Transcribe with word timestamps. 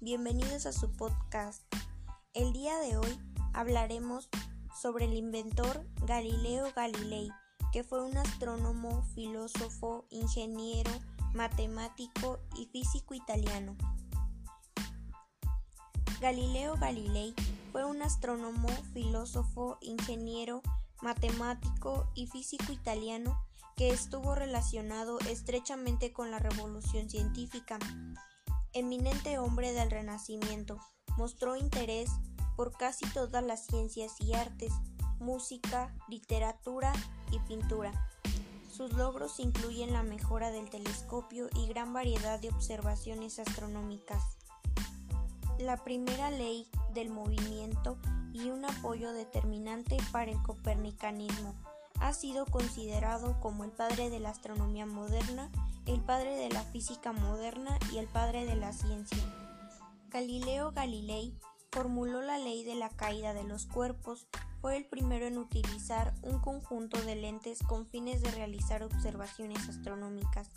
bienvenidos 0.00 0.64
a 0.64 0.72
su 0.72 0.90
podcast. 0.96 1.62
El 2.32 2.54
día 2.54 2.78
de 2.78 2.96
hoy 2.96 3.18
hablaremos 3.52 4.30
sobre 4.80 5.04
el 5.04 5.12
inventor 5.12 5.84
Galileo 6.06 6.72
Galilei, 6.74 7.30
que 7.70 7.84
fue 7.84 8.02
un 8.02 8.16
astrónomo, 8.16 9.02
filósofo, 9.14 10.06
ingeniero, 10.08 10.90
matemático 11.34 12.40
y 12.56 12.64
físico 12.66 13.12
italiano. 13.12 13.76
Galileo 16.22 16.76
Galilei 16.76 17.34
fue 17.72 17.84
un 17.84 18.00
astrónomo, 18.00 18.70
filósofo, 18.94 19.76
ingeniero, 19.82 20.62
matemático 21.02 22.10
y 22.14 22.26
físico 22.28 22.72
italiano 22.72 23.44
que 23.76 23.90
estuvo 23.90 24.34
relacionado 24.34 25.18
estrechamente 25.28 26.14
con 26.14 26.30
la 26.30 26.38
revolución 26.38 27.10
científica. 27.10 27.78
Eminente 28.76 29.38
hombre 29.38 29.72
del 29.72 29.88
Renacimiento, 29.88 30.80
mostró 31.16 31.54
interés 31.54 32.10
por 32.56 32.72
casi 32.72 33.06
todas 33.10 33.44
las 33.44 33.66
ciencias 33.66 34.20
y 34.20 34.34
artes, 34.34 34.72
música, 35.20 35.94
literatura 36.08 36.92
y 37.30 37.38
pintura. 37.38 37.92
Sus 38.68 38.92
logros 38.94 39.38
incluyen 39.38 39.92
la 39.92 40.02
mejora 40.02 40.50
del 40.50 40.68
telescopio 40.68 41.48
y 41.54 41.68
gran 41.68 41.92
variedad 41.92 42.40
de 42.40 42.48
observaciones 42.48 43.38
astronómicas. 43.38 44.38
La 45.60 45.84
primera 45.84 46.30
ley 46.30 46.66
del 46.94 47.10
movimiento 47.10 47.96
y 48.32 48.50
un 48.50 48.64
apoyo 48.64 49.12
determinante 49.12 49.98
para 50.10 50.32
el 50.32 50.42
copernicanismo 50.42 51.54
ha 52.00 52.12
sido 52.12 52.44
considerado 52.46 53.38
como 53.38 53.62
el 53.62 53.70
padre 53.70 54.10
de 54.10 54.18
la 54.18 54.30
astronomía 54.30 54.84
moderna, 54.84 55.52
el 55.86 56.00
padre 56.00 56.36
de 56.36 56.48
la 56.48 56.62
física 56.62 57.12
moderna 57.12 57.78
y 57.92 57.98
el 57.98 58.06
padre 58.06 58.46
de 58.46 58.56
la 58.56 58.72
ciencia. 58.72 59.18
Galileo 60.08 60.72
Galilei 60.72 61.36
formuló 61.70 62.22
la 62.22 62.38
ley 62.38 62.64
de 62.64 62.74
la 62.74 62.88
caída 62.88 63.34
de 63.34 63.44
los 63.44 63.66
cuerpos, 63.66 64.26
fue 64.60 64.76
el 64.76 64.86
primero 64.86 65.26
en 65.26 65.36
utilizar 65.36 66.14
un 66.22 66.38
conjunto 66.38 67.00
de 67.02 67.16
lentes 67.16 67.58
con 67.62 67.86
fines 67.86 68.22
de 68.22 68.30
realizar 68.30 68.82
observaciones 68.82 69.68
astronómicas. 69.68 70.48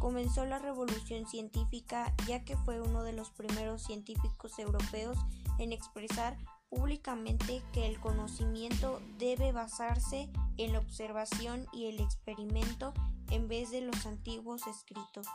Comenzó 0.00 0.46
la 0.46 0.58
revolución 0.58 1.26
científica 1.26 2.14
ya 2.26 2.44
que 2.44 2.56
fue 2.56 2.80
uno 2.80 3.02
de 3.02 3.12
los 3.12 3.30
primeros 3.30 3.82
científicos 3.82 4.58
europeos 4.58 5.18
en 5.58 5.72
expresar 5.72 6.38
públicamente 6.68 7.62
que 7.72 7.86
el 7.86 8.00
conocimiento 8.00 9.00
debe 9.18 9.52
basarse 9.52 10.30
en 10.56 10.72
la 10.72 10.78
observación 10.78 11.66
y 11.72 11.86
el 11.86 12.00
experimento 12.00 12.92
en 13.30 13.48
vez 13.48 13.70
de 13.70 13.80
los 13.80 14.06
antiguos 14.06 14.66
escritos. 14.66 15.26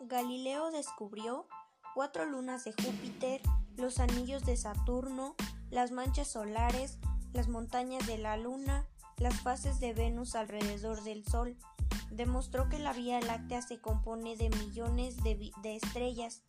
Galileo 0.00 0.70
descubrió 0.70 1.46
cuatro 1.94 2.24
lunas 2.24 2.64
de 2.64 2.72
Júpiter, 2.72 3.42
los 3.76 3.98
anillos 3.98 4.44
de 4.44 4.56
Saturno, 4.56 5.34
las 5.70 5.90
manchas 5.90 6.28
solares, 6.28 6.98
las 7.32 7.48
montañas 7.48 8.06
de 8.06 8.18
la 8.18 8.36
Luna, 8.36 8.86
las 9.18 9.40
fases 9.40 9.80
de 9.80 9.92
Venus 9.92 10.34
alrededor 10.34 11.02
del 11.02 11.24
Sol. 11.24 11.56
Demostró 12.10 12.68
que 12.68 12.78
la 12.78 12.92
Vía 12.92 13.20
Láctea 13.20 13.62
se 13.62 13.80
compone 13.80 14.36
de 14.36 14.50
millones 14.50 15.16
de, 15.22 15.52
de 15.62 15.76
estrellas. 15.76 16.42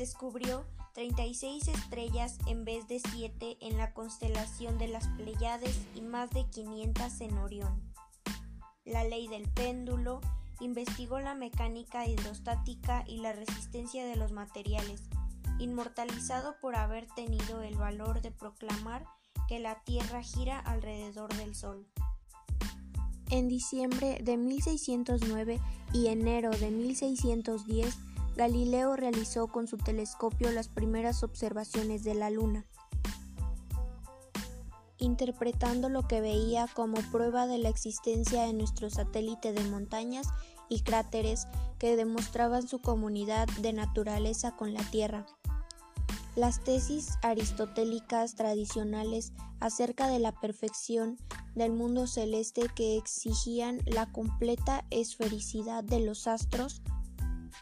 Descubrió 0.00 0.64
36 0.94 1.68
estrellas 1.68 2.38
en 2.46 2.64
vez 2.64 2.88
de 2.88 3.00
7 3.00 3.58
en 3.60 3.76
la 3.76 3.92
constelación 3.92 4.78
de 4.78 4.88
las 4.88 5.06
Pleiades 5.08 5.78
y 5.94 6.00
más 6.00 6.30
de 6.30 6.46
500 6.48 7.20
en 7.20 7.36
Orión. 7.36 7.82
La 8.86 9.04
ley 9.04 9.28
del 9.28 9.46
péndulo 9.50 10.22
investigó 10.58 11.20
la 11.20 11.34
mecánica 11.34 12.06
hidrostática 12.06 13.04
y 13.06 13.18
la 13.18 13.34
resistencia 13.34 14.06
de 14.06 14.16
los 14.16 14.32
materiales, 14.32 15.02
inmortalizado 15.58 16.54
por 16.62 16.76
haber 16.76 17.06
tenido 17.08 17.60
el 17.60 17.74
valor 17.74 18.22
de 18.22 18.30
proclamar 18.30 19.04
que 19.48 19.58
la 19.58 19.84
Tierra 19.84 20.22
gira 20.22 20.60
alrededor 20.60 21.30
del 21.36 21.54
Sol. 21.54 21.86
En 23.28 23.48
diciembre 23.48 24.18
de 24.22 24.38
1609 24.38 25.60
y 25.92 26.06
enero 26.06 26.52
de 26.52 26.70
1610, 26.70 27.98
Galileo 28.40 28.96
realizó 28.96 29.48
con 29.48 29.68
su 29.68 29.76
telescopio 29.76 30.50
las 30.50 30.68
primeras 30.68 31.22
observaciones 31.22 32.04
de 32.04 32.14
la 32.14 32.30
Luna, 32.30 32.64
interpretando 34.96 35.90
lo 35.90 36.08
que 36.08 36.22
veía 36.22 36.66
como 36.72 36.96
prueba 37.12 37.46
de 37.46 37.58
la 37.58 37.68
existencia 37.68 38.44
de 38.44 38.54
nuestro 38.54 38.88
satélite 38.88 39.52
de 39.52 39.62
montañas 39.64 40.26
y 40.70 40.80
cráteres 40.80 41.48
que 41.78 41.96
demostraban 41.96 42.66
su 42.66 42.78
comunidad 42.78 43.46
de 43.60 43.74
naturaleza 43.74 44.56
con 44.56 44.72
la 44.72 44.84
Tierra. 44.84 45.26
Las 46.34 46.64
tesis 46.64 47.18
aristotélicas 47.20 48.36
tradicionales 48.36 49.34
acerca 49.60 50.08
de 50.08 50.18
la 50.18 50.32
perfección 50.32 51.18
del 51.54 51.72
mundo 51.72 52.06
celeste 52.06 52.70
que 52.74 52.96
exigían 52.96 53.82
la 53.84 54.10
completa 54.10 54.86
esfericidad 54.88 55.84
de 55.84 56.00
los 56.00 56.26
astros 56.26 56.80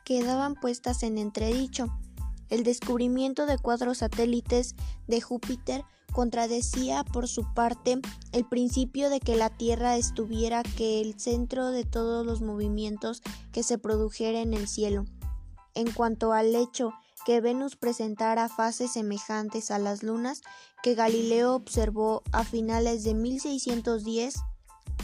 quedaban 0.09 0.55
puestas 0.55 1.03
en 1.03 1.19
entredicho. 1.19 1.89
El 2.49 2.65
descubrimiento 2.65 3.45
de 3.45 3.59
cuatro 3.59 3.95
satélites 3.95 4.75
de 5.07 5.21
Júpiter 5.21 5.85
contradecía 6.15 7.05
por 7.05 7.29
su 7.29 7.43
parte 7.53 8.01
el 8.33 8.47
principio 8.47 9.11
de 9.11 9.21
que 9.21 9.37
la 9.37 9.51
Tierra 9.51 9.99
estuviera 9.99 10.63
que 10.63 11.03
el 11.03 11.21
centro 11.21 11.71
de 11.73 11.85
todos 11.85 12.25
los 12.25 12.41
movimientos 12.41 13.21
que 13.53 13.63
se 13.63 13.77
produjera 13.77 14.41
en 14.41 14.55
el 14.55 14.67
cielo. 14.67 15.05
En 15.75 15.93
cuanto 15.93 16.33
al 16.33 16.55
hecho 16.55 16.95
que 17.27 17.43
Venus 17.43 17.77
presentara 17.77 18.49
fases 18.49 18.93
semejantes 18.93 19.71
a 19.71 19.79
las 19.79 20.03
lunas 20.03 20.41
que 20.83 20.95
Galileo 20.95 21.55
observó 21.55 22.23
a 22.33 22.45
finales 22.45 23.05
de 23.05 23.13
1610, 23.13 24.37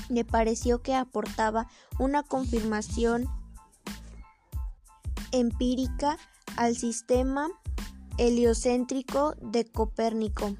le 0.08 0.24
pareció 0.24 0.80
que 0.80 0.94
aportaba 0.94 1.68
una 1.98 2.22
confirmación 2.22 3.28
empírica 5.34 6.16
al 6.56 6.76
sistema 6.76 7.48
heliocéntrico 8.18 9.34
de 9.42 9.64
Copérnico. 9.64 10.56